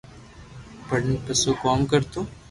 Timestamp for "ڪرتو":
1.91-2.19